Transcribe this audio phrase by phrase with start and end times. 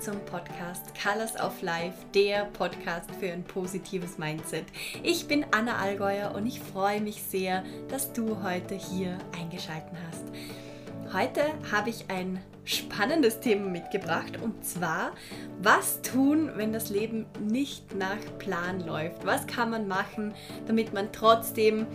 [0.00, 4.64] zum Podcast Colors of Life, der Podcast für ein positives Mindset.
[5.02, 10.24] Ich bin Anna Allgäuer und ich freue mich sehr, dass du heute hier eingeschaltet hast.
[11.12, 15.12] Heute habe ich ein spannendes Thema mitgebracht und zwar,
[15.60, 19.26] was tun, wenn das Leben nicht nach Plan läuft?
[19.26, 20.32] Was kann man machen,
[20.66, 21.86] damit man trotzdem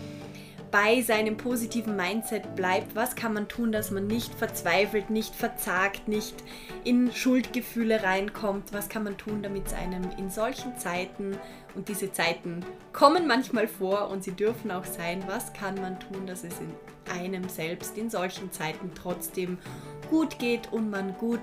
[0.75, 2.97] bei seinem positiven Mindset bleibt.
[2.97, 6.35] Was kann man tun, dass man nicht verzweifelt, nicht verzagt, nicht
[6.83, 8.73] in Schuldgefühle reinkommt?
[8.73, 11.37] Was kann man tun, damit es einem in solchen Zeiten,
[11.75, 16.27] und diese Zeiten kommen manchmal vor und sie dürfen auch sein, was kann man tun,
[16.27, 16.73] dass es in
[17.09, 19.57] einem selbst in solchen Zeiten trotzdem
[20.09, 21.41] gut geht und man gut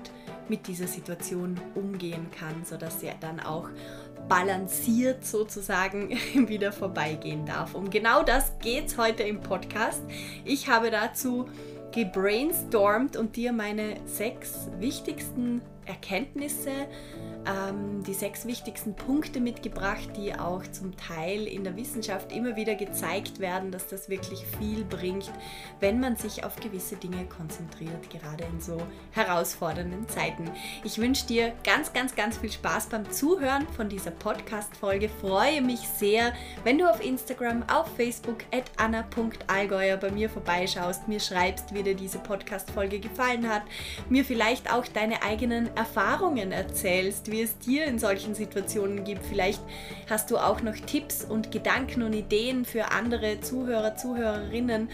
[0.49, 3.69] mit dieser Situation umgehen kann, sodass sie dann auch
[4.27, 7.75] balanciert sozusagen wieder vorbeigehen darf.
[7.75, 10.01] Um genau das geht es heute im Podcast.
[10.45, 11.47] Ich habe dazu
[11.91, 16.87] gebrainstormt und dir meine sechs wichtigsten Erkenntnisse
[17.45, 22.75] ähm, die sechs wichtigsten Punkte mitgebracht, die auch zum Teil in der Wissenschaft immer wieder
[22.75, 25.31] gezeigt werden, dass das wirklich viel bringt,
[25.79, 28.77] wenn man sich auf gewisse Dinge konzentriert, gerade in so
[29.11, 30.49] herausfordernden Zeiten.
[30.83, 35.09] Ich wünsche dir ganz, ganz, ganz viel Spaß beim Zuhören von dieser Podcast-Folge.
[35.09, 41.19] Freue mich sehr, wenn du auf Instagram, auf Facebook at anna.allgäuer bei mir vorbeischaust, mir
[41.19, 43.63] schreibst, wie dir diese Podcast-Folge gefallen hat,
[44.09, 49.25] mir vielleicht auch deine eigenen Erfahrungen erzählst, wie es dir in solchen Situationen gibt.
[49.25, 49.61] Vielleicht
[50.09, 54.89] hast du auch noch Tipps und Gedanken und Ideen für andere Zuhörer, Zuhörerinnen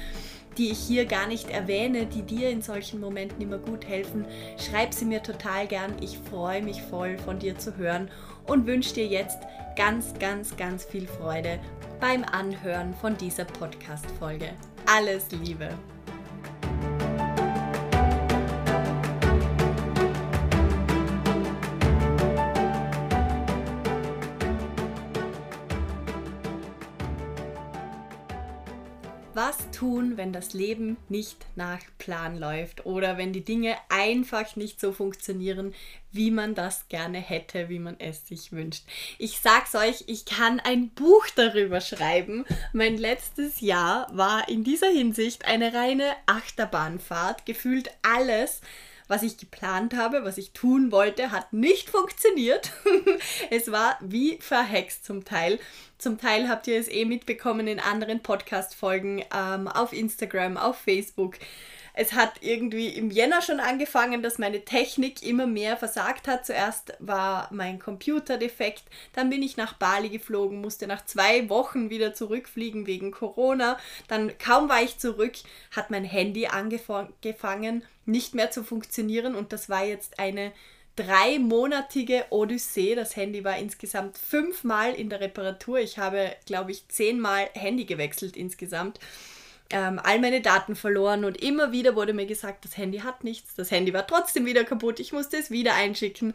[0.59, 4.25] die ich hier gar nicht erwähne, die dir in solchen Momenten immer gut helfen,
[4.57, 5.93] schreib sie mir total gern.
[6.01, 8.11] Ich freue mich voll von dir zu hören
[8.45, 9.39] und wünsche dir jetzt
[9.77, 11.59] ganz, ganz, ganz viel Freude
[12.01, 14.49] beim Anhören von dieser Podcast-Folge.
[14.85, 15.69] Alles Liebe!
[29.79, 34.91] Tun, wenn das Leben nicht nach Plan läuft oder wenn die Dinge einfach nicht so
[34.91, 35.73] funktionieren,
[36.11, 38.83] wie man das gerne hätte, wie man es sich wünscht.
[39.19, 42.43] Ich sag's euch, ich kann ein Buch darüber schreiben.
[42.73, 48.59] Mein letztes Jahr war in dieser Hinsicht eine reine Achterbahnfahrt, gefühlt alles
[49.09, 52.71] was ich geplant habe, was ich tun wollte, hat nicht funktioniert.
[53.49, 55.59] es war wie verhext zum Teil.
[55.97, 61.35] Zum Teil habt ihr es eh mitbekommen in anderen Podcast-Folgen ähm, auf Instagram, auf Facebook.
[62.01, 66.45] Es hat irgendwie im Jänner schon angefangen, dass meine Technik immer mehr versagt hat.
[66.45, 71.89] Zuerst war mein Computer defekt, dann bin ich nach Bali geflogen, musste nach zwei Wochen
[71.89, 73.77] wieder zurückfliegen wegen Corona.
[74.07, 75.33] Dann kaum war ich zurück,
[75.71, 80.53] hat mein Handy angefangen, nicht mehr zu funktionieren und das war jetzt eine
[80.95, 82.95] dreimonatige Odyssee.
[82.95, 85.79] Das Handy war insgesamt fünfmal in der Reparatur.
[85.79, 89.01] Ich habe, glaube ich, zehnmal Handy gewechselt insgesamt
[89.69, 93.55] ähm, all meine Daten verloren und immer wieder wurde mir gesagt, das Handy hat nichts,
[93.55, 96.33] das Handy war trotzdem wieder kaputt, ich musste es wieder einschicken.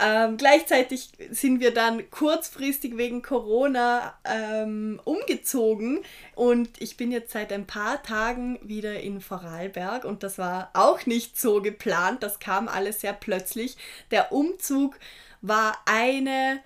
[0.00, 6.04] Ähm, gleichzeitig sind wir dann kurzfristig wegen Corona ähm, umgezogen
[6.36, 11.04] und ich bin jetzt seit ein paar Tagen wieder in Vorarlberg und das war auch
[11.06, 13.76] nicht so geplant, das kam alles sehr plötzlich.
[14.12, 14.98] Der Umzug
[15.40, 16.60] war eine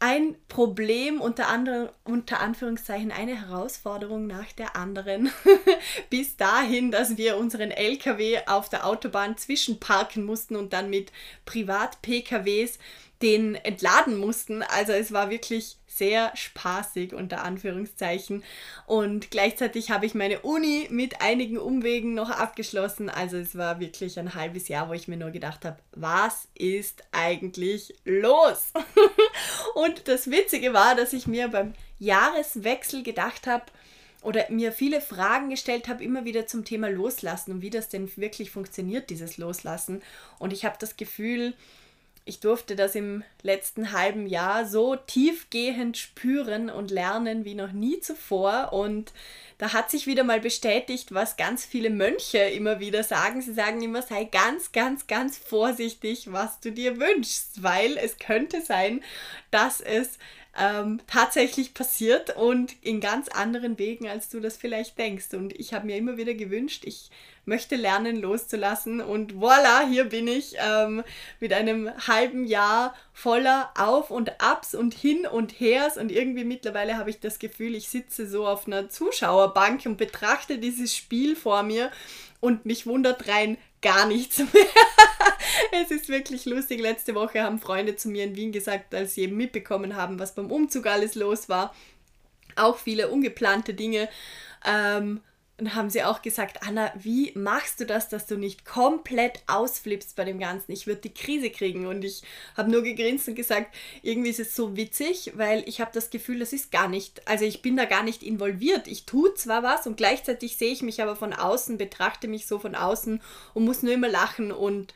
[0.00, 5.30] ein Problem, unter, anderem, unter Anführungszeichen eine Herausforderung nach der anderen,
[6.10, 11.12] bis dahin, dass wir unseren LKW auf der Autobahn zwischenparken mussten und dann mit
[11.44, 12.78] Privat-PKWs
[13.22, 14.62] den entladen mussten.
[14.62, 18.42] Also es war wirklich sehr spaßig unter Anführungszeichen.
[18.86, 23.10] Und gleichzeitig habe ich meine Uni mit einigen Umwegen noch abgeschlossen.
[23.10, 27.02] Also es war wirklich ein halbes Jahr, wo ich mir nur gedacht habe, was ist
[27.12, 28.72] eigentlich los?
[29.74, 33.64] Und das Witzige war, dass ich mir beim Jahreswechsel gedacht habe,
[34.22, 38.14] oder mir viele Fragen gestellt habe, immer wieder zum Thema Loslassen und wie das denn
[38.16, 40.02] wirklich funktioniert, dieses Loslassen.
[40.38, 41.54] Und ich habe das Gefühl,
[42.30, 47.98] ich durfte das im letzten halben Jahr so tiefgehend spüren und lernen wie noch nie
[47.98, 48.72] zuvor.
[48.72, 49.12] Und
[49.58, 53.42] da hat sich wieder mal bestätigt, was ganz viele Mönche immer wieder sagen.
[53.42, 58.60] Sie sagen immer, sei ganz, ganz, ganz vorsichtig, was du dir wünschst, weil es könnte
[58.62, 59.02] sein,
[59.50, 60.16] dass es
[60.60, 65.32] ähm, tatsächlich passiert und in ganz anderen Wegen, als du das vielleicht denkst.
[65.32, 67.10] Und ich habe mir immer wieder gewünscht, ich
[67.46, 71.02] möchte lernen loszulassen und voilà, hier bin ich ähm,
[71.40, 76.98] mit einem halben Jahr voller Auf und Abs und Hin und Hers und irgendwie mittlerweile
[76.98, 81.62] habe ich das Gefühl, ich sitze so auf einer Zuschauerbank und betrachte dieses Spiel vor
[81.62, 81.90] mir
[82.40, 84.46] und mich wundert rein gar nichts mehr.
[85.72, 86.80] es ist wirklich lustig.
[86.80, 90.34] Letzte Woche haben Freunde zu mir in Wien gesagt, als sie eben mitbekommen haben, was
[90.34, 91.74] beim Umzug alles los war.
[92.56, 94.08] Auch viele ungeplante Dinge.
[94.66, 95.20] Ähm,
[95.60, 100.16] und haben sie auch gesagt, Anna, wie machst du das, dass du nicht komplett ausflippst
[100.16, 100.72] bei dem Ganzen?
[100.72, 101.86] Ich würde die Krise kriegen.
[101.86, 102.22] Und ich
[102.56, 106.38] habe nur gegrinst und gesagt, irgendwie ist es so witzig, weil ich habe das Gefühl,
[106.38, 108.88] das ist gar nicht, also ich bin da gar nicht involviert.
[108.88, 112.58] Ich tue zwar was und gleichzeitig sehe ich mich aber von außen, betrachte mich so
[112.58, 113.20] von außen
[113.52, 114.94] und muss nur immer lachen und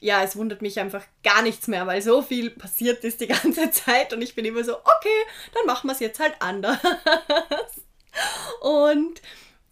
[0.00, 3.70] ja, es wundert mich einfach gar nichts mehr, weil so viel passiert ist die ganze
[3.70, 5.24] Zeit und ich bin immer so, okay,
[5.54, 6.78] dann machen wir es jetzt halt anders.
[8.60, 9.20] und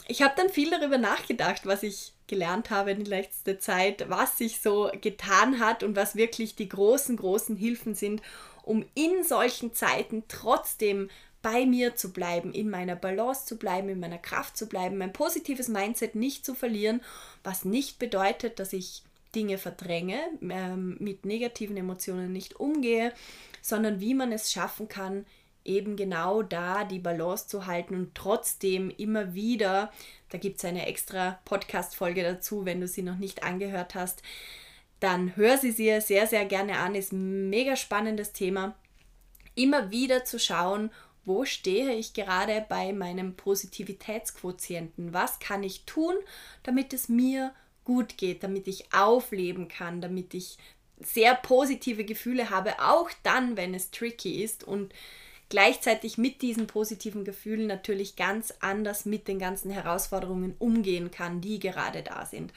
[0.09, 4.61] ich habe dann viel darüber nachgedacht, was ich gelernt habe in letzter Zeit, was sich
[4.61, 8.23] so getan hat und was wirklich die großen, großen Hilfen sind,
[8.63, 11.11] um in solchen Zeiten trotzdem
[11.43, 15.13] bei mir zu bleiben, in meiner Balance zu bleiben, in meiner Kraft zu bleiben, mein
[15.13, 17.03] positives Mindset nicht zu verlieren,
[17.43, 19.03] was nicht bedeutet, dass ich
[19.35, 23.13] Dinge verdränge, ähm, mit negativen Emotionen nicht umgehe,
[23.61, 25.27] sondern wie man es schaffen kann,
[25.65, 29.93] eben genau da die Balance zu halten und trotzdem immer wieder,
[30.31, 34.23] da gibt es eine extra Podcast-Folge dazu, wenn du sie noch nicht angehört hast,
[35.01, 38.77] dann hör sie dir sehr, sehr gerne an, ist ein mega spannendes Thema.
[39.55, 40.91] Immer wieder zu schauen,
[41.25, 45.13] wo stehe ich gerade bei meinem Positivitätsquotienten?
[45.13, 46.15] Was kann ich tun,
[46.63, 47.53] damit es mir
[47.85, 50.57] gut geht, damit ich aufleben kann, damit ich
[51.01, 54.93] sehr positive Gefühle habe, auch dann, wenn es tricky ist und
[55.49, 61.59] gleichzeitig mit diesen positiven Gefühlen natürlich ganz anders mit den ganzen Herausforderungen umgehen kann, die
[61.59, 62.53] gerade da sind.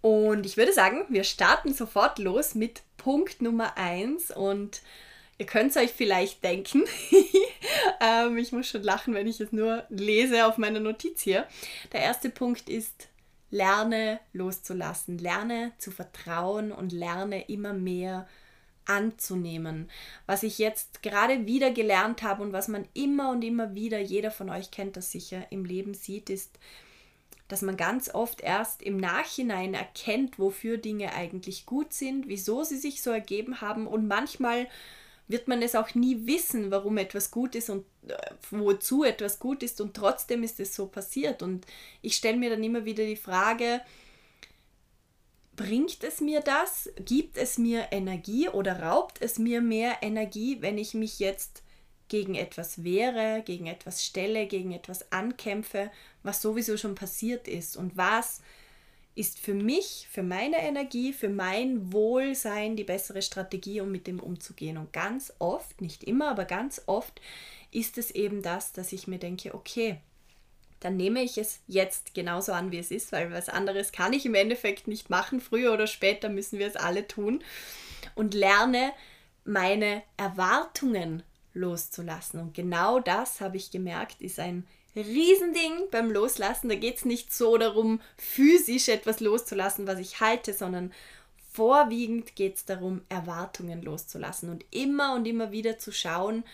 [0.00, 4.80] Und ich würde sagen, wir starten sofort los mit Punkt Nummer 1 und
[5.38, 6.84] ihr könnt es euch vielleicht denken.
[8.00, 11.46] ähm, ich muss schon lachen, wenn ich es nur lese auf meiner Notiz hier.
[11.92, 13.08] Der erste Punkt ist,
[13.50, 18.26] lerne loszulassen, lerne zu vertrauen und lerne immer mehr
[18.84, 19.90] anzunehmen.
[20.26, 24.30] Was ich jetzt gerade wieder gelernt habe und was man immer und immer wieder, jeder
[24.30, 26.58] von euch kennt das sicher, im Leben sieht, ist,
[27.48, 32.76] dass man ganz oft erst im Nachhinein erkennt, wofür Dinge eigentlich gut sind, wieso sie
[32.76, 34.66] sich so ergeben haben und manchmal
[35.28, 38.16] wird man es auch nie wissen, warum etwas gut ist und äh,
[38.50, 41.66] wozu etwas gut ist und trotzdem ist es so passiert und
[42.02, 43.82] ich stelle mir dann immer wieder die Frage,
[45.54, 46.88] bringt es mir das?
[47.04, 51.62] Gibt es mir Energie oder raubt es mir mehr Energie, wenn ich mich jetzt
[52.06, 55.90] gegen etwas wehre, gegen etwas stelle, gegen etwas ankämpfe,
[56.22, 57.76] was sowieso schon passiert ist?
[57.76, 58.40] Und was
[59.18, 64.20] ist für mich, für meine Energie, für mein Wohlsein die bessere Strategie, um mit dem
[64.20, 64.78] umzugehen?
[64.78, 67.20] Und ganz oft, nicht immer, aber ganz oft
[67.72, 69.98] ist es eben das, dass ich mir denke, okay,
[70.80, 74.24] dann nehme ich es jetzt genauso an, wie es ist, weil was anderes kann ich
[74.24, 75.40] im Endeffekt nicht machen.
[75.40, 77.42] Früher oder später müssen wir es alle tun.
[78.14, 78.92] Und lerne
[79.44, 81.24] meine Erwartungen
[81.54, 82.40] loszulassen.
[82.40, 84.64] Und genau das habe ich gemerkt, ist ein
[84.98, 86.68] Riesending beim Loslassen.
[86.68, 90.92] Da geht es nicht so darum, physisch etwas loszulassen, was ich halte, sondern
[91.52, 96.44] vorwiegend geht es darum, Erwartungen loszulassen und immer und immer wieder zu schauen,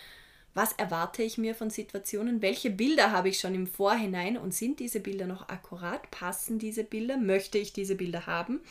[0.55, 2.41] was erwarte ich mir von Situationen?
[2.41, 6.09] Welche Bilder habe ich schon im Vorhinein und sind diese Bilder noch akkurat?
[6.11, 7.17] Passen diese Bilder?
[7.17, 8.61] Möchte ich diese Bilder haben?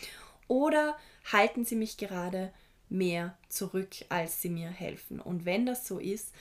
[0.49, 0.97] Oder
[1.31, 2.53] halten sie mich gerade
[2.89, 5.21] mehr zurück, als sie mir helfen?
[5.21, 6.33] Und wenn das so ist,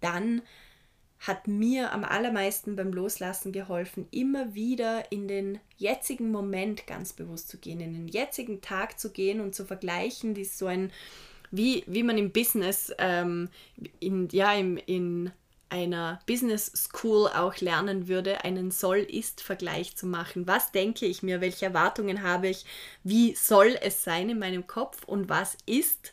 [0.00, 0.40] dann
[1.20, 7.48] hat mir am allermeisten beim Loslassen geholfen, immer wieder in den jetzigen Moment ganz bewusst
[7.48, 10.92] zu gehen, in den jetzigen Tag zu gehen und zu vergleichen, die ist so ein
[11.50, 13.48] wie, wie man im Business, ähm,
[14.00, 15.30] in, ja, im, in
[15.68, 20.46] einer Business School auch lernen würde, einen Soll-Ist-Vergleich zu machen.
[20.46, 21.40] Was denke ich mir?
[21.40, 22.64] Welche Erwartungen habe ich?
[23.02, 25.04] Wie soll es sein in meinem Kopf?
[25.04, 26.12] Und was ist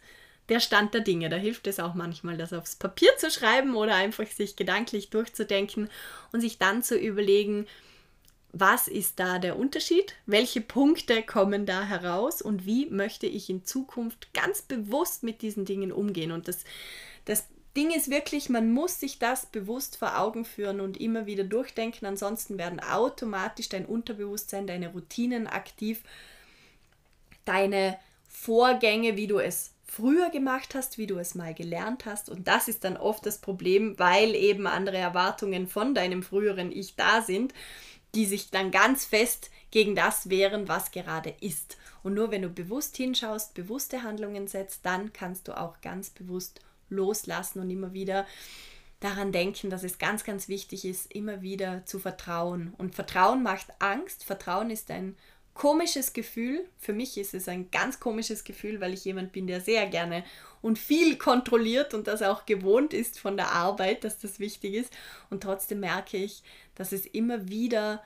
[0.50, 1.29] der Stand der Dinge?
[1.29, 5.89] Da hilft es auch manchmal, das aufs Papier zu schreiben oder einfach sich gedanklich durchzudenken
[6.31, 7.67] und sich dann zu überlegen,
[8.53, 10.13] was ist da der Unterschied?
[10.27, 12.41] Welche Punkte kommen da heraus?
[12.41, 16.31] Und wie möchte ich in Zukunft ganz bewusst mit diesen Dingen umgehen?
[16.31, 16.63] Und das,
[17.25, 21.43] das Ding ist wirklich, man muss sich das bewusst vor Augen führen und immer wieder
[21.43, 22.05] durchdenken.
[22.05, 26.03] Ansonsten werden automatisch dein Unterbewusstsein, deine Routinen aktiv,
[27.45, 27.97] deine
[28.27, 32.29] Vorgänge, wie du es früher gemacht hast, wie du es mal gelernt hast.
[32.29, 36.95] Und das ist dann oft das Problem, weil eben andere Erwartungen von deinem früheren Ich
[36.95, 37.53] da sind
[38.15, 41.77] die sich dann ganz fest gegen das wehren, was gerade ist.
[42.03, 46.59] Und nur wenn du bewusst hinschaust, bewusste Handlungen setzt, dann kannst du auch ganz bewusst
[46.89, 48.27] loslassen und immer wieder
[49.00, 52.73] daran denken, dass es ganz, ganz wichtig ist, immer wieder zu vertrauen.
[52.77, 54.23] Und Vertrauen macht Angst.
[54.23, 55.17] Vertrauen ist ein
[55.53, 56.65] komisches Gefühl.
[56.79, 60.24] Für mich ist es ein ganz komisches Gefühl, weil ich jemand bin, der sehr gerne
[60.62, 64.93] und viel kontrolliert und das auch gewohnt ist von der Arbeit, dass das wichtig ist.
[65.29, 66.43] Und trotzdem merke ich,
[66.75, 68.03] dass es immer wieder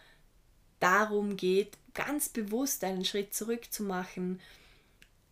[0.79, 4.39] darum geht, ganz bewusst einen Schritt zurück zu machen,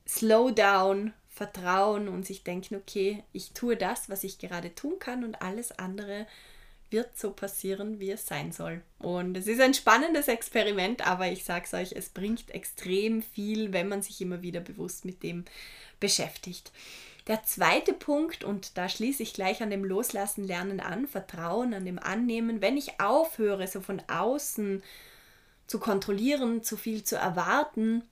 [0.07, 5.23] slow down, vertrauen und sich denken, okay, ich tue das, was ich gerade tun kann
[5.23, 6.27] und alles andere
[6.95, 8.81] wird so passieren, wie es sein soll.
[8.99, 13.73] Und es ist ein spannendes Experiment, aber ich sage es euch, es bringt extrem viel,
[13.73, 15.43] wenn man sich immer wieder bewusst mit dem
[15.99, 16.71] beschäftigt.
[17.27, 21.83] Der zweite Punkt, und da schließe ich gleich an dem Loslassen lernen an, Vertrauen, an
[21.83, 24.81] dem Annehmen, wenn ich aufhöre, so von außen
[25.67, 28.03] zu kontrollieren, zu viel zu erwarten,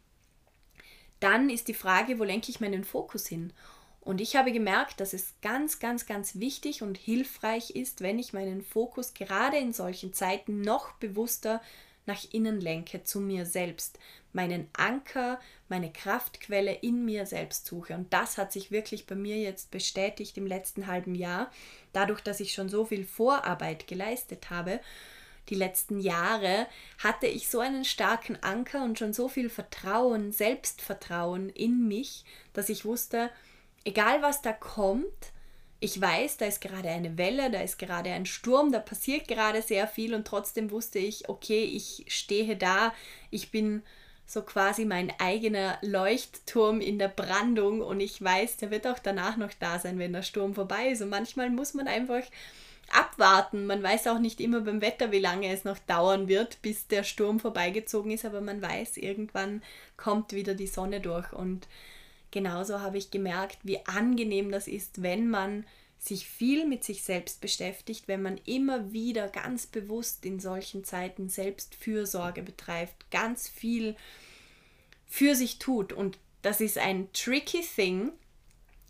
[1.21, 3.53] dann ist die Frage, wo lenke ich meinen Fokus hin?
[4.03, 8.33] Und ich habe gemerkt, dass es ganz, ganz, ganz wichtig und hilfreich ist, wenn ich
[8.33, 11.61] meinen Fokus gerade in solchen Zeiten noch bewusster
[12.05, 13.97] nach innen lenke, zu mir selbst,
[14.33, 17.93] meinen Anker, meine Kraftquelle in mir selbst suche.
[17.93, 21.49] Und das hat sich wirklich bei mir jetzt bestätigt im letzten halben Jahr,
[21.93, 24.81] dadurch, dass ich schon so viel Vorarbeit geleistet habe.
[25.47, 26.67] Die letzten Jahre
[27.01, 32.67] hatte ich so einen starken Anker und schon so viel Vertrauen, Selbstvertrauen in mich, dass
[32.67, 33.29] ich wusste,
[33.85, 35.07] egal was da kommt,
[35.79, 39.61] ich weiß, da ist gerade eine Welle, da ist gerade ein Sturm, da passiert gerade
[39.61, 42.93] sehr viel und trotzdem wusste ich, okay, ich stehe da,
[43.31, 43.83] ich bin
[44.25, 49.35] so quasi mein eigener Leuchtturm in der Brandung und ich weiß, der wird auch danach
[49.35, 51.01] noch da sein, wenn der Sturm vorbei ist.
[51.01, 52.23] Und manchmal muss man einfach
[52.91, 53.65] abwarten.
[53.65, 57.03] Man weiß auch nicht immer beim Wetter, wie lange es noch dauern wird, bis der
[57.03, 59.61] Sturm vorbeigezogen ist, aber man weiß, irgendwann
[59.97, 61.67] kommt wieder die Sonne durch und
[62.33, 65.65] genauso habe ich gemerkt, wie angenehm das ist, wenn man
[65.99, 71.29] sich viel mit sich selbst beschäftigt, wenn man immer wieder ganz bewusst in solchen Zeiten
[71.29, 73.95] Selbstfürsorge betreibt, ganz viel
[75.05, 75.93] für sich tut.
[75.93, 78.11] Und das ist ein tricky thing,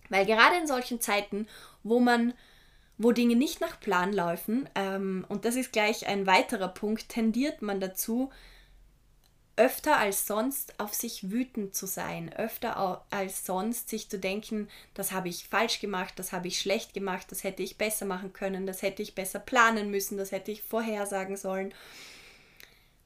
[0.10, 1.48] weil gerade in solchen Zeiten,
[1.84, 2.34] wo man
[2.98, 7.62] wo Dinge nicht nach Plan laufen, ähm, und das ist gleich ein weiterer Punkt, tendiert
[7.62, 8.32] man dazu,
[9.56, 15.12] öfter als sonst auf sich wütend zu sein, öfter als sonst sich zu denken, das
[15.12, 18.66] habe ich falsch gemacht, das habe ich schlecht gemacht, das hätte ich besser machen können,
[18.66, 21.74] das hätte ich besser planen müssen, das hätte ich vorhersagen sollen.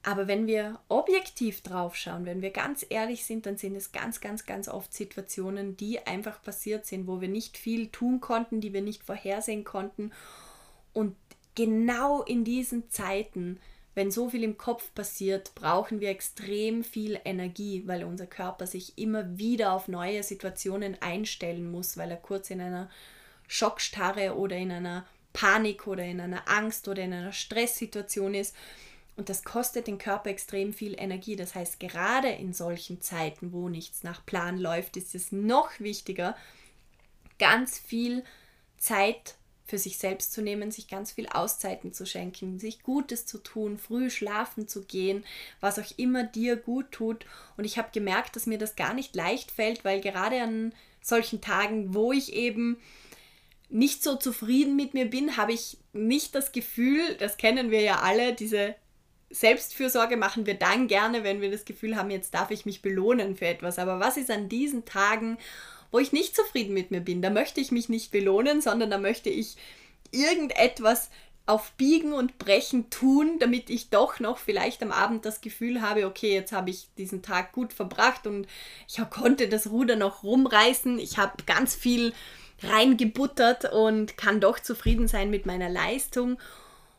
[0.04, 4.22] Aber wenn wir objektiv drauf schauen, wenn wir ganz ehrlich sind, dann sind es ganz,
[4.22, 8.72] ganz, ganz oft Situationen, die einfach passiert sind, wo wir nicht viel tun konnten, die
[8.72, 10.14] wir nicht vorhersehen konnten.
[10.94, 11.18] Und
[11.56, 13.60] genau in diesen Zeiten
[13.98, 18.96] wenn so viel im Kopf passiert, brauchen wir extrem viel Energie, weil unser Körper sich
[18.96, 22.92] immer wieder auf neue Situationen einstellen muss, weil er kurz in einer
[23.48, 28.56] Schockstarre oder in einer Panik oder in einer Angst oder in einer Stresssituation ist.
[29.16, 31.36] Und das kostet den Körper extrem viel Energie.
[31.36, 36.38] Das heißt, gerade in solchen Zeiten, wo nichts nach Plan läuft, ist es noch wichtiger,
[37.40, 38.24] ganz viel
[38.78, 39.37] Zeit
[39.68, 43.78] für sich selbst zu nehmen, sich ganz viel Auszeiten zu schenken, sich Gutes zu tun,
[43.78, 45.26] früh schlafen zu gehen,
[45.60, 47.26] was auch immer dir gut tut.
[47.58, 51.42] Und ich habe gemerkt, dass mir das gar nicht leicht fällt, weil gerade an solchen
[51.42, 52.78] Tagen, wo ich eben
[53.70, 58.00] nicht so zufrieden mit mir bin, habe ich nicht das Gefühl, das kennen wir ja
[58.00, 58.76] alle, diese
[59.30, 63.36] Selbstfürsorge machen wir dann gerne, wenn wir das Gefühl haben, jetzt darf ich mich belohnen
[63.36, 63.78] für etwas.
[63.78, 65.38] Aber was ist an diesen Tagen,
[65.92, 67.22] wo ich nicht zufrieden mit mir bin.
[67.22, 69.56] Da möchte ich mich nicht belohnen, sondern da möchte ich
[70.12, 71.10] irgendetwas
[71.48, 76.06] auf Biegen und Brechen tun, damit ich doch noch vielleicht am Abend das Gefühl habe,
[76.06, 78.48] okay, jetzt habe ich diesen Tag gut verbracht und
[78.88, 81.00] ich konnte das Ruder noch rumreißen.
[81.00, 82.14] Ich habe ganz viel
[82.64, 86.38] reingebuttert und kann doch zufrieden sein mit meiner Leistung.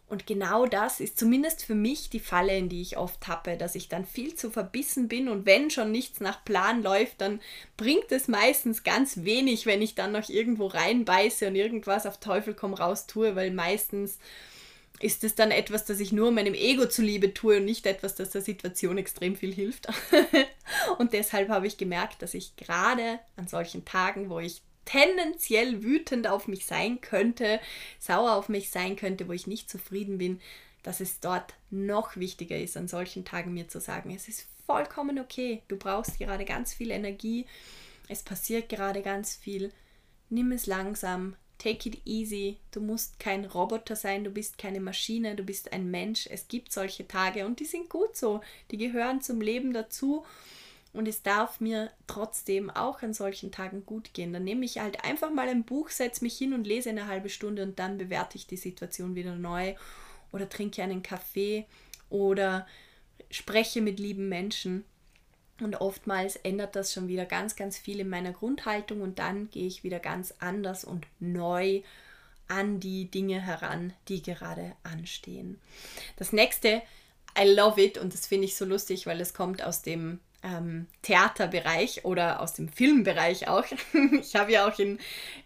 [0.08, 3.74] Und genau das ist zumindest für mich die Falle, in die ich oft tappe, dass
[3.74, 7.40] ich dann viel zu verbissen bin und wenn schon nichts nach Plan läuft, dann
[7.76, 12.54] bringt es meistens ganz wenig, wenn ich dann noch irgendwo reinbeiße und irgendwas auf Teufel
[12.54, 14.18] komm raus tue, weil meistens
[15.00, 18.30] ist es dann etwas, das ich nur meinem Ego zuliebe tue und nicht etwas, das
[18.30, 19.88] der Situation extrem viel hilft.
[20.98, 26.26] und deshalb habe ich gemerkt, dass ich gerade an solchen Tagen, wo ich tendenziell wütend
[26.28, 27.60] auf mich sein könnte,
[27.98, 30.40] sauer auf mich sein könnte, wo ich nicht zufrieden bin,
[30.82, 35.18] dass es dort noch wichtiger ist, an solchen Tagen mir zu sagen, es ist vollkommen
[35.18, 37.44] okay, du brauchst gerade ganz viel Energie,
[38.08, 39.74] es passiert gerade ganz viel,
[40.30, 45.34] nimm es langsam, take it easy, du musst kein Roboter sein, du bist keine Maschine,
[45.34, 48.40] du bist ein Mensch, es gibt solche Tage und die sind gut so,
[48.70, 50.24] die gehören zum Leben dazu
[50.92, 54.32] und es darf mir trotzdem auch an solchen Tagen gut gehen.
[54.32, 57.28] Dann nehme ich halt einfach mal ein Buch, setze mich hin und lese eine halbe
[57.28, 59.74] Stunde und dann bewerte ich die Situation wieder neu
[60.32, 61.66] oder trinke einen Kaffee
[62.10, 62.66] oder
[63.30, 64.84] spreche mit lieben Menschen.
[65.60, 69.66] Und oftmals ändert das schon wieder ganz, ganz viel in meiner Grundhaltung und dann gehe
[69.66, 71.82] ich wieder ganz anders und neu
[72.46, 75.60] an die Dinge heran, die gerade anstehen.
[76.16, 76.80] Das nächste,
[77.38, 80.86] I love it und das finde ich so lustig, weil es kommt aus dem ähm,
[81.02, 83.64] Theaterbereich oder aus dem Filmbereich auch.
[84.20, 84.98] ich habe ja auch in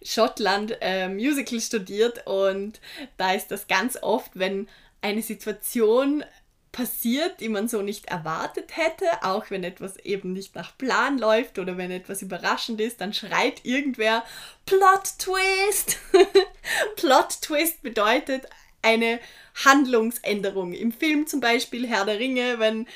[0.03, 2.81] Schottland äh, Musical studiert und
[3.17, 4.69] da ist das ganz oft, wenn
[5.01, 6.25] eine Situation
[6.73, 11.59] passiert, die man so nicht erwartet hätte, auch wenn etwas eben nicht nach Plan läuft
[11.59, 14.25] oder wenn etwas überraschend ist, dann schreit irgendwer
[14.65, 15.99] Plot Twist.
[16.97, 18.47] Plot Twist bedeutet
[18.81, 19.21] eine
[19.65, 20.73] Handlungsänderung.
[20.73, 22.87] Im Film zum Beispiel Herr der Ringe, wenn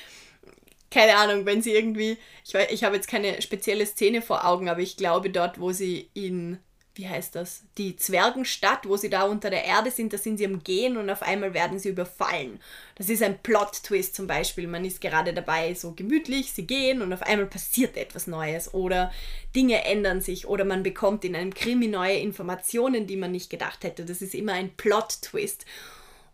[0.90, 4.80] keine Ahnung, wenn sie irgendwie, ich, ich habe jetzt keine spezielle Szene vor Augen, aber
[4.80, 6.58] ich glaube dort, wo sie in
[6.96, 10.46] wie heißt das, die Zwergenstadt, wo sie da unter der Erde sind, da sind sie
[10.46, 12.58] am Gehen und auf einmal werden sie überfallen.
[12.94, 14.66] Das ist ein Plot-Twist zum Beispiel.
[14.66, 19.12] Man ist gerade dabei, so gemütlich, sie gehen und auf einmal passiert etwas Neues oder
[19.54, 23.84] Dinge ändern sich oder man bekommt in einem Krimi neue Informationen, die man nicht gedacht
[23.84, 24.04] hätte.
[24.04, 25.66] Das ist immer ein Plot-Twist.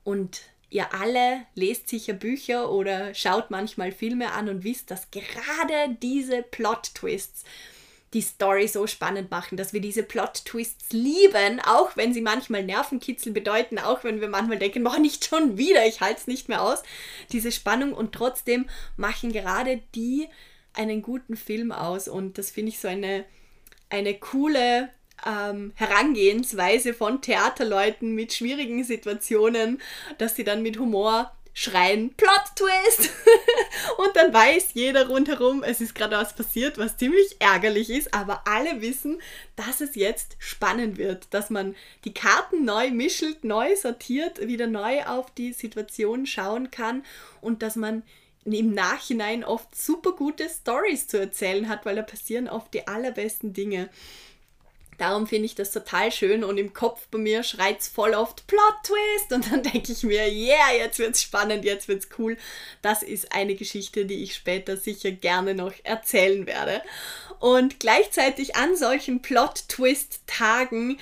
[0.04, 5.96] Und ihr alle lest sicher Bücher oder schaut manchmal Filme an und wisst, dass gerade
[6.00, 7.44] diese Plot-Twists
[8.14, 13.32] die Story so spannend machen, dass wir diese Plot-Twists lieben, auch wenn sie manchmal Nervenkitzel
[13.32, 16.62] bedeuten, auch wenn wir manchmal denken, mach nicht schon wieder, ich halte es nicht mehr
[16.62, 16.82] aus.
[17.32, 20.28] Diese Spannung und trotzdem machen gerade die
[20.74, 23.24] einen guten Film aus und das finde ich so eine,
[23.90, 24.90] eine coole
[25.26, 29.80] ähm, Herangehensweise von Theaterleuten mit schwierigen Situationen,
[30.18, 33.10] dass sie dann mit Humor schreien Plot Twist
[33.98, 38.42] und dann weiß jeder rundherum, es ist gerade was passiert, was ziemlich ärgerlich ist, aber
[38.46, 39.20] alle wissen,
[39.54, 45.04] dass es jetzt spannend wird, dass man die Karten neu mischelt, neu sortiert, wieder neu
[45.04, 47.04] auf die Situation schauen kann
[47.42, 48.02] und dass man
[48.44, 53.52] im Nachhinein oft super gute Stories zu erzählen hat, weil da passieren oft die allerbesten
[53.52, 53.88] Dinge.
[55.02, 58.46] Darum finde ich das total schön und im Kopf bei mir schreit es voll oft
[58.46, 62.08] Plot Twist und dann denke ich mir, yeah, jetzt wird es spannend, jetzt wird es
[62.20, 62.36] cool.
[62.82, 66.82] Das ist eine Geschichte, die ich später sicher gerne noch erzählen werde.
[67.40, 71.00] Und gleichzeitig an solchen Plot Twist Tagen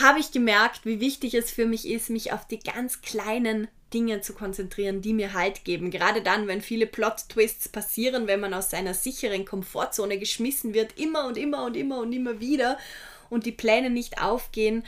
[0.00, 4.20] habe ich gemerkt, wie wichtig es für mich ist, mich auf die ganz kleinen Dinge
[4.20, 5.90] zu konzentrieren, die mir Halt geben.
[5.90, 11.26] Gerade dann, wenn viele Plot-Twists passieren, wenn man aus seiner sicheren Komfortzone geschmissen wird, immer
[11.26, 12.78] und immer und immer und immer wieder
[13.30, 14.84] und die Pläne nicht aufgehen,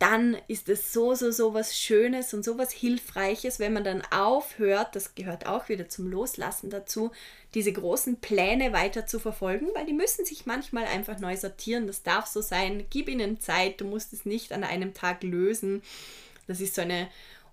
[0.00, 4.02] dann ist es so, so, so was Schönes und so was Hilfreiches, wenn man dann
[4.10, 7.10] aufhört, das gehört auch wieder zum Loslassen dazu,
[7.52, 11.86] diese großen Pläne weiter zu verfolgen, weil die müssen sich manchmal einfach neu sortieren.
[11.86, 12.86] Das darf so sein.
[12.88, 15.82] Gib ihnen Zeit, du musst es nicht an einem Tag lösen.
[16.46, 17.08] Das ist so eine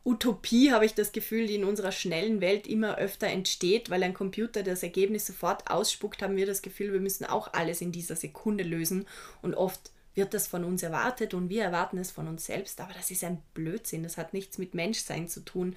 [0.05, 4.13] Utopie, habe ich das Gefühl, die in unserer schnellen Welt immer öfter entsteht, weil ein
[4.13, 8.15] Computer das Ergebnis sofort ausspuckt, haben wir das Gefühl, wir müssen auch alles in dieser
[8.15, 9.05] Sekunde lösen
[9.41, 12.93] und oft wird das von uns erwartet und wir erwarten es von uns selbst, aber
[12.93, 15.75] das ist ein Blödsinn, das hat nichts mit Menschsein zu tun.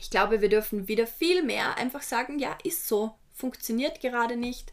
[0.00, 4.72] Ich glaube, wir dürfen wieder viel mehr einfach sagen, ja, ist so, funktioniert gerade nicht.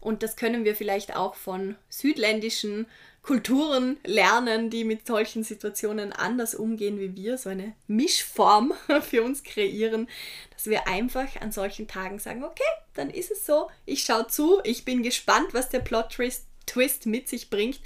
[0.00, 2.86] Und das können wir vielleicht auch von südländischen
[3.22, 9.42] Kulturen lernen, die mit solchen Situationen anders umgehen wie wir, so eine Mischform für uns
[9.42, 10.08] kreieren,
[10.54, 12.62] dass wir einfach an solchen Tagen sagen, okay,
[12.94, 17.50] dann ist es so, ich schaue zu, ich bin gespannt, was der Plot-Twist mit sich
[17.50, 17.80] bringt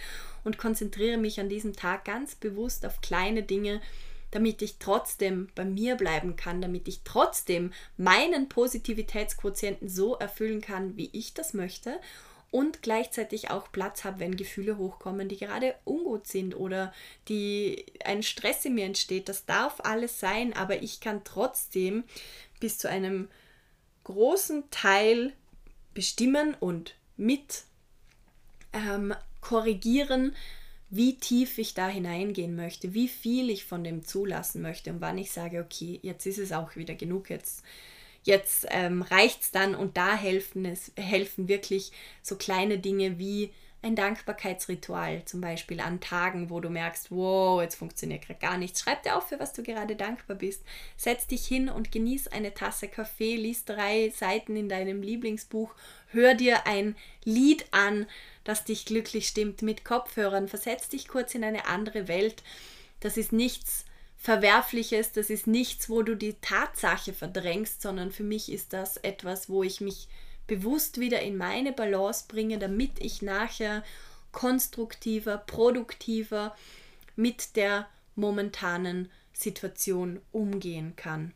[0.44, 3.81] und konzentriere mich an diesem Tag ganz bewusst auf kleine Dinge,
[4.31, 10.97] damit ich trotzdem bei mir bleiben kann, damit ich trotzdem meinen Positivitätsquotienten so erfüllen kann,
[10.97, 12.01] wie ich das möchte
[12.55, 16.95] und gleichzeitig auch Platz habe, wenn Gefühle hochkommen, die gerade ungut sind oder
[17.27, 19.29] die ein Stress in mir entsteht.
[19.29, 22.05] Das darf alles sein, aber ich kann trotzdem
[22.61, 23.27] bis zu einem
[24.05, 25.33] großen Teil
[25.95, 27.64] bestimmen und mit
[28.73, 30.37] ähm, korrigieren,
[30.90, 35.19] wie tief ich da hineingehen möchte, wie viel ich von dem zulassen möchte und wann
[35.19, 37.64] ich sage, okay, jetzt ist es auch wieder genug, jetzt
[38.25, 43.53] jetzt ähm, reicht es dann und da helfen, es, helfen wirklich so kleine Dinge wie
[43.85, 48.81] ein Dankbarkeitsritual zum Beispiel an Tagen, wo du merkst, wow, jetzt funktioniert gerade gar nichts.
[48.81, 50.63] Schreib dir auf, für was du gerade dankbar bist.
[50.97, 55.75] Setz dich hin und genieß eine Tasse Kaffee, lies drei Seiten in deinem Lieblingsbuch,
[56.09, 58.07] hör dir ein Lied an,
[58.43, 62.43] das dich glücklich stimmt mit Kopfhörern, versetz dich kurz in eine andere Welt.
[63.01, 63.85] Das ist nichts
[64.25, 69.51] Verwerfliches, das ist nichts, wo du die Tatsache verdrängst, sondern für mich ist das etwas,
[69.51, 70.09] wo ich mich
[70.47, 73.85] bewusst wieder in meine Balance bringe, damit ich nachher
[74.33, 76.57] konstruktiver, produktiver
[77.17, 81.35] mit der momentanen Situation umgehen kann.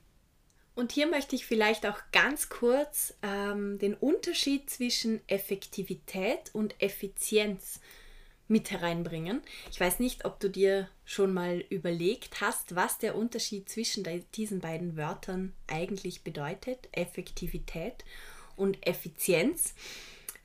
[0.74, 7.80] Und hier möchte ich vielleicht auch ganz kurz ähm, den Unterschied zwischen Effektivität und Effizienz
[8.48, 9.42] mit hereinbringen.
[9.70, 14.60] Ich weiß nicht, ob du dir schon mal überlegt hast, was der Unterschied zwischen diesen
[14.60, 18.04] beiden Wörtern eigentlich bedeutet, Effektivität
[18.56, 19.74] und Effizienz.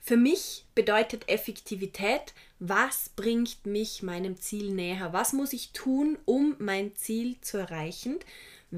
[0.00, 5.12] Für mich bedeutet Effektivität, was bringt mich meinem Ziel näher?
[5.12, 8.18] Was muss ich tun, um mein Ziel zu erreichen?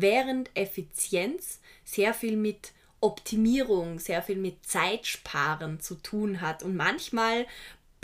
[0.00, 6.62] während Effizienz sehr viel mit Optimierung, sehr viel mit Zeitsparen zu tun hat.
[6.62, 7.46] Und manchmal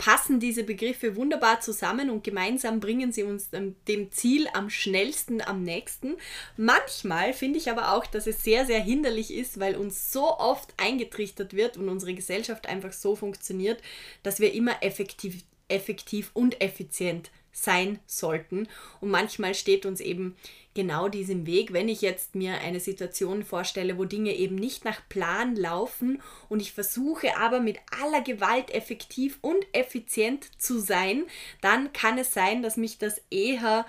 [0.03, 5.63] passen diese Begriffe wunderbar zusammen und gemeinsam bringen sie uns dem Ziel am schnellsten am
[5.63, 6.17] nächsten.
[6.57, 10.73] Manchmal finde ich aber auch, dass es sehr, sehr hinderlich ist, weil uns so oft
[10.75, 13.81] eingetrichtert wird und unsere Gesellschaft einfach so funktioniert,
[14.23, 18.67] dass wir immer effektiv, effektiv und effizient sein sollten.
[18.99, 20.35] Und manchmal steht uns eben
[20.73, 25.07] genau diesem Weg, wenn ich jetzt mir eine Situation vorstelle, wo Dinge eben nicht nach
[25.07, 31.25] Plan laufen und ich versuche aber mit aller Gewalt effektiv und effizient zu sein,
[31.61, 33.85] dann kann es sein, dass mich das eher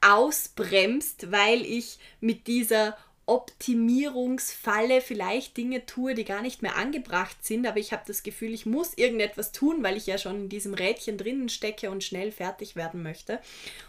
[0.00, 2.96] ausbremst, weil ich mit dieser
[3.30, 8.52] Optimierungsfalle vielleicht Dinge tue, die gar nicht mehr angebracht sind, aber ich habe das Gefühl,
[8.52, 12.32] ich muss irgendetwas tun, weil ich ja schon in diesem Rädchen drinnen stecke und schnell
[12.32, 13.38] fertig werden möchte.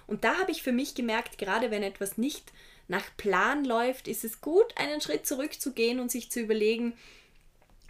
[0.06, 2.54] Und da habe ich für mich gemerkt, gerade wenn etwas nicht
[2.88, 6.94] nach Plan läuft, ist es gut, einen Schritt zurückzugehen und sich zu überlegen,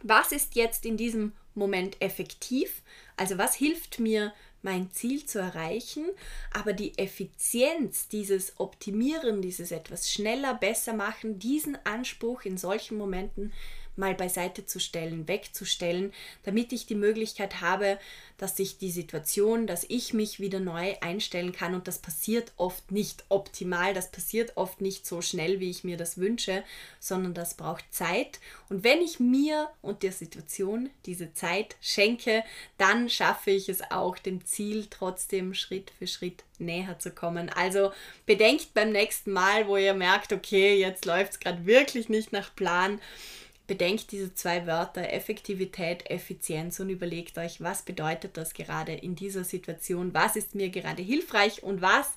[0.03, 2.81] was ist jetzt in diesem Moment effektiv?
[3.17, 6.05] Also was hilft mir mein Ziel zu erreichen,
[6.53, 13.51] aber die Effizienz, dieses Optimieren, dieses etwas schneller, besser machen, diesen Anspruch in solchen Momenten
[13.95, 17.99] mal beiseite zu stellen, wegzustellen, damit ich die Möglichkeit habe,
[18.37, 21.75] dass sich die Situation, dass ich mich wieder neu einstellen kann.
[21.75, 25.95] Und das passiert oft nicht optimal, das passiert oft nicht so schnell, wie ich mir
[25.95, 26.63] das wünsche,
[26.99, 28.39] sondern das braucht Zeit.
[28.69, 32.43] Und wenn ich mir und der Situation diese Zeit schenke,
[32.77, 37.49] dann schaffe ich es auch, dem Ziel trotzdem Schritt für Schritt näher zu kommen.
[37.49, 37.91] Also
[38.25, 42.55] bedenkt beim nächsten Mal, wo ihr merkt, okay, jetzt läuft es gerade wirklich nicht nach
[42.55, 42.99] Plan,
[43.71, 49.45] Bedenkt diese zwei Wörter Effektivität, Effizienz und überlegt euch, was bedeutet das gerade in dieser
[49.45, 52.09] Situation, was ist mir gerade hilfreich und was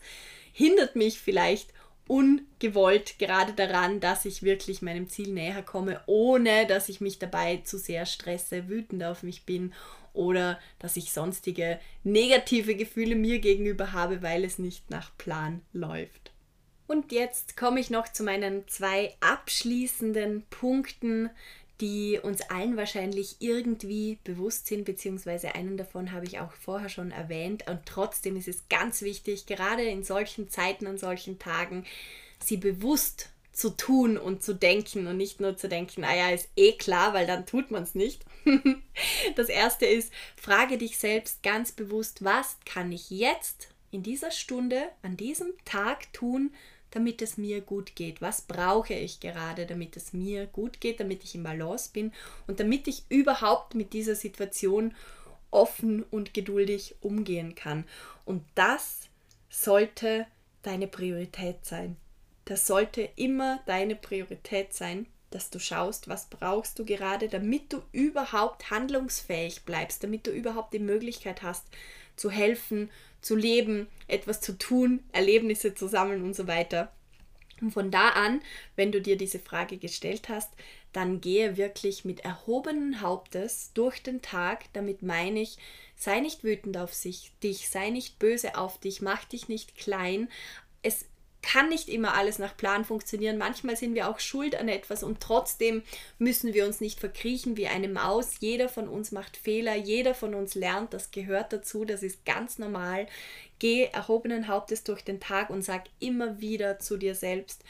[0.52, 1.72] hindert mich vielleicht
[2.08, 7.58] ungewollt gerade daran, dass ich wirklich meinem Ziel näher komme, ohne dass ich mich dabei
[7.58, 9.72] zu sehr stresse, wütend auf mich bin
[10.12, 16.33] oder dass ich sonstige negative Gefühle mir gegenüber habe, weil es nicht nach Plan läuft.
[16.86, 21.30] Und jetzt komme ich noch zu meinen zwei abschließenden Punkten,
[21.80, 27.10] die uns allen wahrscheinlich irgendwie bewusst sind, beziehungsweise einen davon habe ich auch vorher schon
[27.10, 27.66] erwähnt.
[27.68, 31.84] Und trotzdem ist es ganz wichtig, gerade in solchen Zeiten, an solchen Tagen,
[32.38, 36.72] sie bewusst zu tun und zu denken und nicht nur zu denken, naja, ist eh
[36.72, 38.24] klar, weil dann tut man es nicht.
[39.36, 44.88] das erste ist, frage dich selbst ganz bewusst, was kann ich jetzt in dieser Stunde,
[45.02, 46.52] an diesem Tag tun,
[46.94, 48.22] damit es mir gut geht?
[48.22, 52.12] Was brauche ich gerade, damit es mir gut geht, damit ich im Balance bin
[52.46, 54.94] und damit ich überhaupt mit dieser Situation
[55.50, 57.84] offen und geduldig umgehen kann?
[58.24, 59.08] Und das
[59.50, 60.26] sollte
[60.62, 61.96] deine Priorität sein.
[62.44, 67.82] Das sollte immer deine Priorität sein, dass du schaust, was brauchst du gerade, damit du
[67.90, 71.66] überhaupt handlungsfähig bleibst, damit du überhaupt die Möglichkeit hast,
[72.16, 72.90] zu helfen,
[73.24, 76.92] zu leben, etwas zu tun, Erlebnisse zu sammeln und so weiter.
[77.60, 78.42] Und von da an,
[78.76, 80.52] wenn du dir diese Frage gestellt hast,
[80.92, 84.64] dann gehe wirklich mit erhobenen Hauptes durch den Tag.
[84.74, 85.56] Damit meine ich,
[85.96, 90.28] sei nicht wütend auf sich, dich, sei nicht böse auf dich, mach dich nicht klein.
[90.82, 91.06] Es
[91.44, 93.36] kann nicht immer alles nach Plan funktionieren.
[93.36, 95.82] Manchmal sind wir auch schuld an etwas und trotzdem
[96.18, 98.36] müssen wir uns nicht verkriechen wie eine Maus.
[98.40, 102.58] Jeder von uns macht Fehler, jeder von uns lernt, das gehört dazu, das ist ganz
[102.58, 103.06] normal.
[103.58, 107.62] Geh erhobenen Hauptes durch den Tag und sag immer wieder zu dir selbst,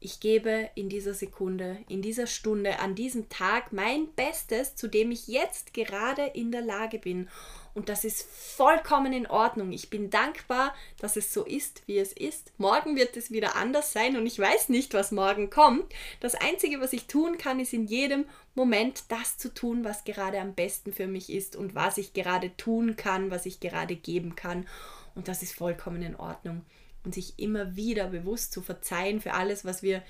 [0.00, 5.10] ich gebe in dieser Sekunde, in dieser Stunde, an diesem Tag mein Bestes, zu dem
[5.10, 7.30] ich jetzt gerade in der Lage bin.
[7.74, 9.72] Und das ist vollkommen in Ordnung.
[9.72, 12.52] Ich bin dankbar, dass es so ist, wie es ist.
[12.56, 15.92] Morgen wird es wieder anders sein und ich weiß nicht, was morgen kommt.
[16.20, 20.40] Das Einzige, was ich tun kann, ist in jedem Moment das zu tun, was gerade
[20.40, 24.36] am besten für mich ist und was ich gerade tun kann, was ich gerade geben
[24.36, 24.68] kann.
[25.16, 26.64] Und das ist vollkommen in Ordnung.
[27.02, 30.02] Und sich immer wieder bewusst zu verzeihen für alles, was wir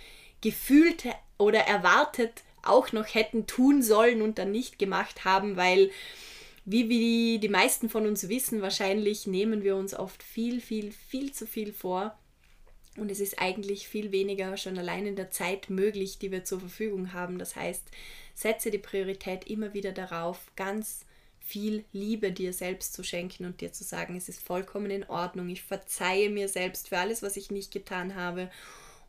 [0.43, 1.05] gefühlt
[1.39, 5.91] oder erwartet auch noch hätten tun sollen und dann nicht gemacht haben, weil
[6.65, 11.33] wie, wie die meisten von uns wissen, wahrscheinlich nehmen wir uns oft viel, viel, viel
[11.33, 12.19] zu viel vor.
[12.97, 16.61] Und es ist eigentlich viel weniger schon allein in der Zeit möglich, die wir zur
[16.61, 17.39] Verfügung haben.
[17.39, 17.83] Das heißt,
[18.35, 21.05] setze die Priorität immer wieder darauf, ganz
[21.41, 25.51] viel Liebe dir selbst zu schenken und dir zu sagen, es ist vollkommen in Ordnung.
[25.51, 28.49] Ich verzeihe mir selbst für alles, was ich nicht getan habe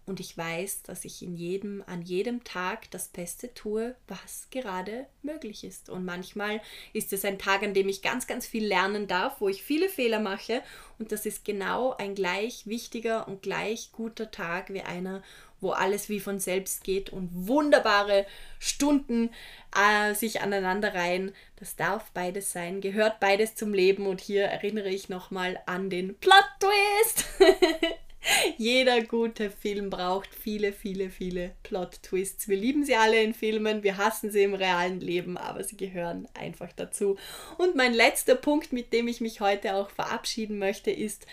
[0.06, 5.08] und ich weiß, dass ich in jedem, an jedem Tag das Beste tue, was gerade
[5.24, 5.90] möglich ist.
[5.90, 6.62] Und manchmal
[6.94, 9.90] ist es ein Tag, an dem ich ganz, ganz viel lernen darf, wo ich viele
[9.90, 10.62] Fehler mache.
[11.00, 15.24] Und das ist genau ein gleich wichtiger und gleich guter Tag wie einer,
[15.60, 18.28] wo alles wie von selbst geht und wunderbare
[18.60, 19.32] Stunden
[19.76, 21.34] äh, sich aneinanderreihen.
[21.56, 24.06] Das darf beides sein, gehört beides zum Leben.
[24.06, 27.26] Und hier erinnere ich nochmal an den Plot Twist.
[28.58, 32.48] Jeder gute Film braucht viele, viele, viele Plot-Twists.
[32.48, 36.28] Wir lieben sie alle in Filmen, wir hassen sie im realen Leben, aber sie gehören
[36.34, 37.18] einfach dazu.
[37.58, 41.26] Und mein letzter Punkt, mit dem ich mich heute auch verabschieden möchte, ist,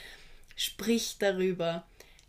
[0.56, 1.84] sprich darüber.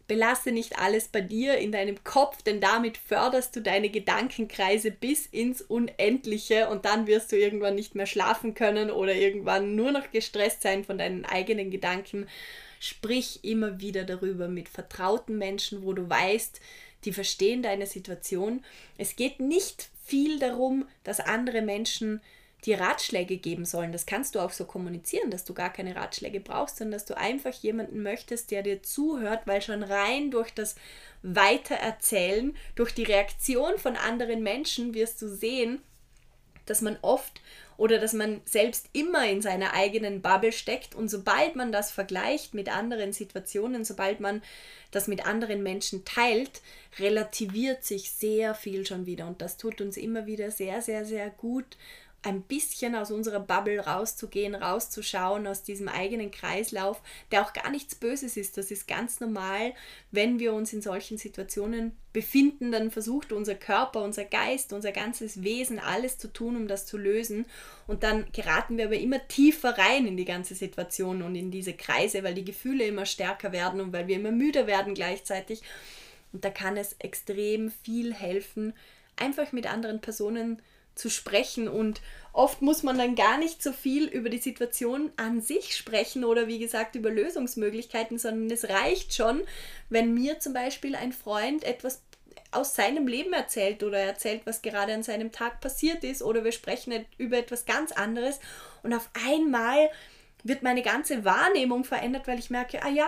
[0.06, 5.26] Belasse nicht alles bei dir in deinem Kopf, denn damit förderst du deine Gedankenkreise bis
[5.26, 10.12] ins Unendliche und dann wirst du irgendwann nicht mehr schlafen können oder irgendwann nur noch
[10.12, 12.28] gestresst sein von deinen eigenen Gedanken.
[12.84, 16.60] Sprich immer wieder darüber mit vertrauten Menschen, wo du weißt,
[17.06, 18.62] die verstehen deine Situation.
[18.98, 22.20] Es geht nicht viel darum, dass andere Menschen
[22.66, 23.94] dir Ratschläge geben sollen.
[23.94, 27.16] Das kannst du auch so kommunizieren, dass du gar keine Ratschläge brauchst, sondern dass du
[27.16, 30.76] einfach jemanden möchtest, der dir zuhört, weil schon rein durch das
[31.22, 35.82] Weitererzählen, durch die Reaktion von anderen Menschen wirst du sehen,
[36.66, 37.40] dass man oft
[37.78, 40.96] oder dass man selbst immer in seiner eigenen Bubble steckt.
[40.96, 44.42] Und sobald man das vergleicht mit anderen Situationen, sobald man
[44.92, 46.62] das mit anderen Menschen teilt,
[47.00, 49.28] relativiert sich sehr viel schon wieder.
[49.28, 51.78] Und das tut uns immer wieder sehr, sehr, sehr gut,
[52.24, 57.96] ein bisschen aus unserer Bubble rauszugehen, rauszuschauen aus diesem eigenen Kreislauf, der auch gar nichts
[57.96, 58.58] Böses ist.
[58.58, 59.74] Das ist ganz normal,
[60.12, 65.44] wenn wir uns in solchen Situationen befinden, dann versucht unser Körper, unser Geist, unser ganzes
[65.44, 67.46] Wesen alles zu tun, um das zu lösen.
[67.88, 71.74] Und dann geraten wir aber immer tiefer rein in die ganze Situation und in diese
[71.74, 75.62] Kreise, weil die Gefühle immer stärker werden und weil wir immer müder werden gleichzeitig.
[76.32, 78.74] Und da kann es extrem viel helfen,
[79.18, 80.64] einfach mit anderen Personen zu
[80.96, 81.68] zu sprechen.
[81.68, 82.02] Und
[82.32, 86.48] oft muss man dann gar nicht so viel über die Situation an sich sprechen oder
[86.48, 89.42] wie gesagt über Lösungsmöglichkeiten, sondern es reicht schon,
[89.90, 92.02] wenn mir zum Beispiel ein Freund etwas
[92.52, 96.52] aus seinem Leben erzählt oder erzählt, was gerade an seinem Tag passiert ist oder wir
[96.52, 98.40] sprechen über etwas ganz anderes.
[98.84, 99.90] Und auf einmal
[100.44, 103.08] wird meine ganze Wahrnehmung verändert, weil ich merke, ah ja,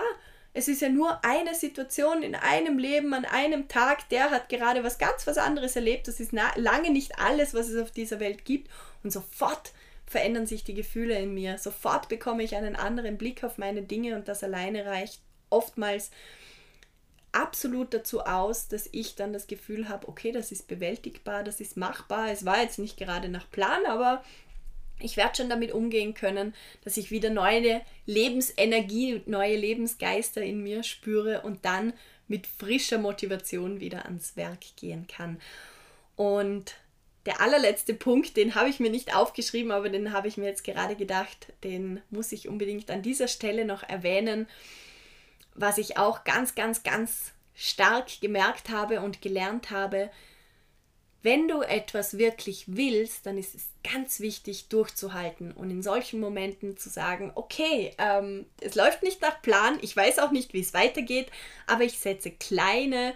[0.56, 4.08] es ist ja nur eine Situation in einem Leben, an einem Tag.
[4.08, 6.08] Der hat gerade was ganz was anderes erlebt.
[6.08, 8.70] Das ist lange nicht alles, was es auf dieser Welt gibt.
[9.04, 9.72] Und sofort
[10.06, 11.58] verändern sich die Gefühle in mir.
[11.58, 16.10] Sofort bekomme ich einen anderen Blick auf meine Dinge und das alleine reicht oftmals
[17.32, 21.76] absolut dazu aus, dass ich dann das Gefühl habe, okay, das ist bewältigbar, das ist
[21.76, 22.30] machbar.
[22.30, 24.24] Es war jetzt nicht gerade nach Plan, aber
[25.00, 26.54] ich werde schon damit umgehen können,
[26.84, 31.92] dass ich wieder neue Lebensenergie, neue Lebensgeister in mir spüre und dann
[32.28, 35.40] mit frischer Motivation wieder ans Werk gehen kann.
[36.16, 36.76] Und
[37.26, 40.64] der allerletzte Punkt, den habe ich mir nicht aufgeschrieben, aber den habe ich mir jetzt
[40.64, 44.46] gerade gedacht, den muss ich unbedingt an dieser Stelle noch erwähnen,
[45.54, 50.10] was ich auch ganz, ganz, ganz stark gemerkt habe und gelernt habe,
[51.22, 56.76] wenn du etwas wirklich willst, dann ist es ganz wichtig durchzuhalten und in solchen Momenten
[56.76, 60.74] zu sagen, okay, ähm, es läuft nicht nach Plan, ich weiß auch nicht, wie es
[60.74, 61.28] weitergeht,
[61.66, 63.14] aber ich setze kleine,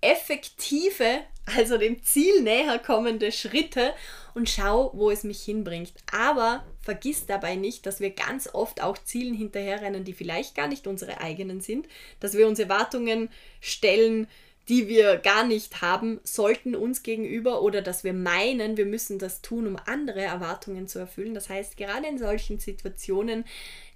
[0.00, 1.20] effektive,
[1.56, 3.94] also dem Ziel näher kommende Schritte
[4.34, 5.92] und schau, wo es mich hinbringt.
[6.10, 10.86] Aber vergiss dabei nicht, dass wir ganz oft auch Zielen hinterherrennen, die vielleicht gar nicht
[10.86, 11.86] unsere eigenen sind,
[12.20, 14.28] dass wir uns Erwartungen stellen,
[14.68, 19.42] die wir gar nicht haben sollten uns gegenüber oder dass wir meinen, wir müssen das
[19.42, 21.34] tun, um andere Erwartungen zu erfüllen.
[21.34, 23.44] Das heißt, gerade in solchen Situationen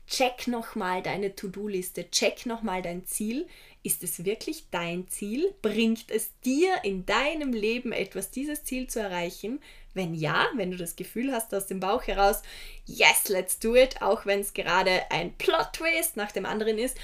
[0.07, 3.47] check nochmal deine To-Do-Liste, check nochmal dein Ziel.
[3.83, 5.55] Ist es wirklich dein Ziel?
[5.63, 9.61] Bringt es dir in deinem Leben etwas, dieses Ziel zu erreichen?
[9.95, 12.43] Wenn ja, wenn du das Gefühl hast aus dem Bauch heraus,
[12.85, 16.97] yes, let's do it, auch wenn es gerade ein Plot-Twist nach dem anderen ist,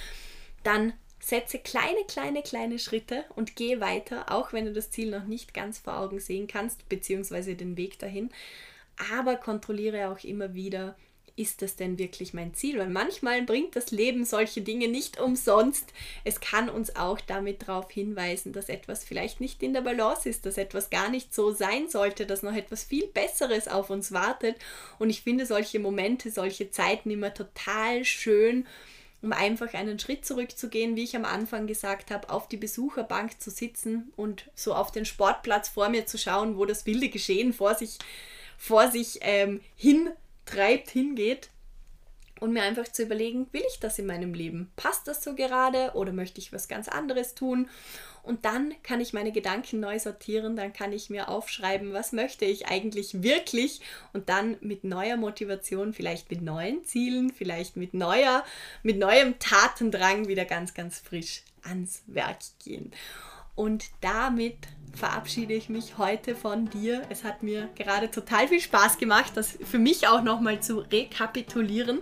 [0.63, 0.93] dann
[1.25, 5.55] Setze kleine, kleine, kleine Schritte und geh weiter, auch wenn du das Ziel noch nicht
[5.55, 8.31] ganz vor Augen sehen kannst, beziehungsweise den Weg dahin.
[9.15, 10.97] Aber kontrolliere auch immer wieder,
[11.37, 12.79] ist das denn wirklich mein Ziel?
[12.79, 15.93] Weil manchmal bringt das Leben solche Dinge nicht umsonst.
[16.25, 20.45] Es kann uns auch damit darauf hinweisen, dass etwas vielleicht nicht in der Balance ist,
[20.45, 24.57] dass etwas gar nicht so sein sollte, dass noch etwas viel Besseres auf uns wartet.
[24.99, 28.67] Und ich finde solche Momente, solche Zeiten immer total schön
[29.23, 33.51] um einfach einen Schritt zurückzugehen, wie ich am Anfang gesagt habe, auf die Besucherbank zu
[33.51, 37.77] sitzen und so auf den Sportplatz vor mir zu schauen, wo das wilde Geschehen vor
[37.77, 37.99] sich,
[38.59, 41.52] vor sich ähm, hintreibt, hingeht
[42.43, 44.73] und mir einfach zu überlegen, will ich das in meinem Leben?
[44.75, 47.71] Passt das so gerade oder möchte ich was ganz anderes tun?
[48.25, 52.45] Und dann kann ich meine Gedanken neu sortieren, dann kann ich mir aufschreiben, was möchte
[52.45, 53.81] ich eigentlich wirklich
[54.13, 58.45] und dann mit neuer Motivation, vielleicht mit neuen Zielen, vielleicht mit neuer,
[58.83, 62.93] mit neuem Tatendrang wieder ganz, ganz frisch ans Werk gehen.
[63.55, 64.57] Und damit
[64.95, 67.03] verabschiede ich mich heute von dir.
[67.09, 72.01] Es hat mir gerade total viel Spaß gemacht, das für mich auch nochmal zu rekapitulieren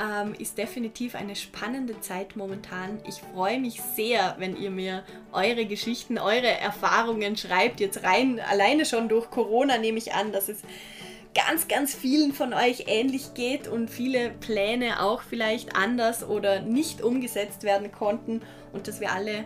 [0.00, 3.00] ähm, ist definitiv eine spannende Zeit momentan.
[3.06, 7.80] Ich freue mich sehr, wenn ihr mir eure Geschichten, eure Erfahrungen schreibt.
[7.80, 10.58] Jetzt rein alleine schon durch Corona nehme ich an, dass es
[11.34, 17.02] ganz, ganz vielen von euch ähnlich geht und viele Pläne auch vielleicht anders oder nicht
[17.02, 18.40] umgesetzt werden konnten
[18.72, 19.44] und dass wir alle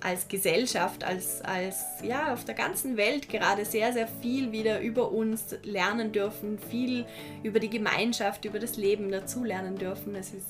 [0.00, 5.10] als Gesellschaft, als, als ja, auf der ganzen Welt gerade sehr, sehr viel wieder über
[5.12, 7.06] uns lernen dürfen, viel
[7.42, 10.14] über die Gemeinschaft, über das Leben dazu lernen dürfen.
[10.14, 10.48] Es ist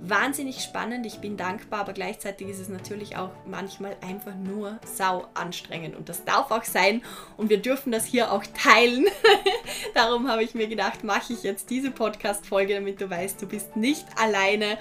[0.00, 5.26] wahnsinnig spannend, ich bin dankbar, aber gleichzeitig ist es natürlich auch manchmal einfach nur sau
[5.34, 7.02] anstrengend und das darf auch sein
[7.36, 9.06] und wir dürfen das hier auch teilen.
[9.94, 13.76] Darum habe ich mir gedacht, mache ich jetzt diese Podcast-Folge, damit du weißt, du bist
[13.76, 14.78] nicht alleine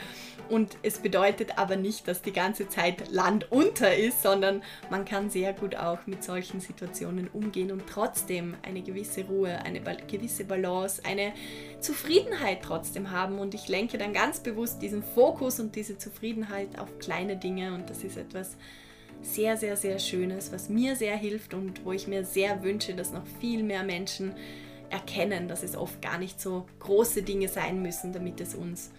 [0.49, 5.29] und es bedeutet aber nicht, dass die ganze Zeit Land unter ist, sondern man kann
[5.29, 11.01] sehr gut auch mit solchen Situationen umgehen und trotzdem eine gewisse Ruhe, eine gewisse Balance,
[11.05, 11.34] eine
[11.79, 13.39] Zufriedenheit trotzdem haben.
[13.39, 17.89] Und ich lenke dann ganz bewusst diesen Fokus und diese Zufriedenheit auf kleine Dinge und
[17.89, 18.58] das ist etwas
[19.21, 23.12] sehr, sehr, sehr Schönes, was mir sehr hilft und wo ich mir sehr wünsche, dass
[23.12, 24.34] noch viel mehr Menschen
[24.89, 28.91] erkennen, dass es oft gar nicht so große Dinge sein müssen, damit es uns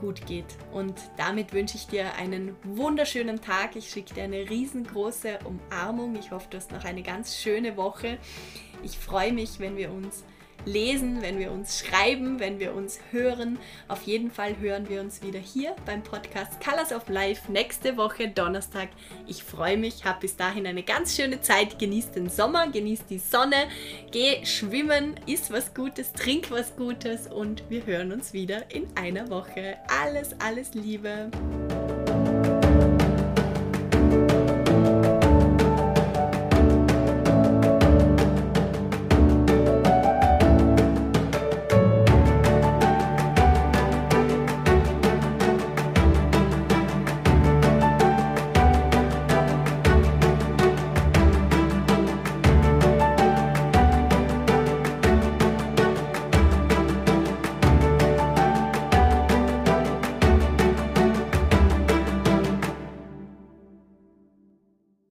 [0.00, 0.46] gut geht.
[0.72, 3.76] Und damit wünsche ich dir einen wunderschönen Tag.
[3.76, 6.16] Ich schicke dir eine riesengroße Umarmung.
[6.16, 8.18] Ich hoffe, du hast noch eine ganz schöne Woche.
[8.82, 10.24] Ich freue mich, wenn wir uns
[10.64, 13.58] lesen, wenn wir uns schreiben, wenn wir uns hören.
[13.88, 18.28] Auf jeden Fall hören wir uns wieder hier beim Podcast Colors of Life nächste Woche
[18.28, 18.88] Donnerstag.
[19.26, 21.78] Ich freue mich, hab bis dahin eine ganz schöne Zeit.
[21.78, 23.68] Genieß den Sommer, genieß die Sonne,
[24.10, 29.30] geh schwimmen, iss was Gutes, trink was Gutes und wir hören uns wieder in einer
[29.30, 29.76] Woche.
[29.88, 31.30] Alles, alles Liebe.